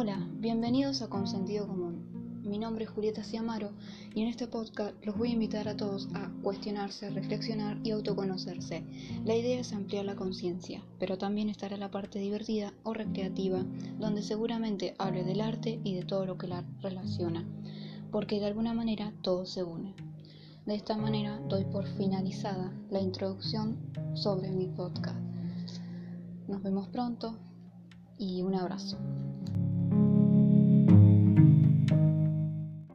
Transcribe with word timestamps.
Hola, 0.00 0.28
Bienvenidos 0.34 1.02
a 1.02 1.08
Consentido 1.08 1.66
Común. 1.66 2.42
Mi 2.44 2.56
nombre 2.56 2.84
es 2.84 2.90
Julieta 2.90 3.24
Ciamaro 3.24 3.72
y 4.14 4.22
en 4.22 4.28
este 4.28 4.46
podcast 4.46 4.94
los 5.04 5.18
voy 5.18 5.30
a 5.30 5.32
invitar 5.32 5.66
a 5.66 5.76
todos 5.76 6.08
a 6.14 6.30
cuestionarse, 6.40 7.10
reflexionar 7.10 7.80
y 7.82 7.90
autoconocerse. 7.90 8.84
La 9.24 9.34
idea 9.34 9.58
es 9.58 9.72
ampliar 9.72 10.04
la 10.04 10.14
conciencia, 10.14 10.84
pero 11.00 11.18
también 11.18 11.48
estará 11.48 11.76
la 11.76 11.90
parte 11.90 12.20
divertida 12.20 12.72
o 12.84 12.94
recreativa, 12.94 13.64
donde 13.98 14.22
seguramente 14.22 14.94
hable 14.98 15.24
del 15.24 15.40
arte 15.40 15.80
y 15.82 15.96
de 15.96 16.04
todo 16.04 16.26
lo 16.26 16.38
que 16.38 16.46
la 16.46 16.64
relaciona, 16.80 17.44
porque 18.12 18.38
de 18.38 18.46
alguna 18.46 18.74
manera 18.74 19.12
todo 19.22 19.46
se 19.46 19.64
une. 19.64 19.96
De 20.64 20.76
esta 20.76 20.96
manera 20.96 21.40
doy 21.48 21.64
por 21.64 21.88
finalizada 21.88 22.72
la 22.88 23.00
introducción 23.00 23.76
sobre 24.14 24.52
mi 24.52 24.68
podcast. 24.68 25.18
Nos 26.46 26.62
vemos 26.62 26.86
pronto 26.86 27.36
y 28.16 28.42
un 28.42 28.54
abrazo. 28.54 28.96